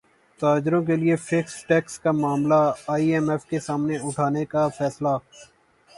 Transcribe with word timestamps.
تاجروں 0.39 0.81
کیلئے 0.85 1.15
fixed 1.27 1.67
tax 1.67 1.99
کا 1.99 2.11
معاملہ 2.13 2.61
ائی 2.93 3.13
ایم 3.13 3.29
ایف 3.29 3.45
کے 3.45 3.59
سامنے 3.59 3.97
اٹھانے 4.03 4.45
کا 4.53 4.67
فیصلہ 4.77 5.17